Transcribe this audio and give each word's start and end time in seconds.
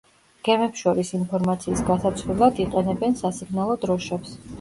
გემებს 0.45 0.79
შორის 0.85 1.11
ინფორმაციის 1.17 1.83
გასაცვლელად 1.89 2.61
იყენებენ 2.65 3.15
სასიგნალო 3.21 3.77
დროშებს. 3.85 4.35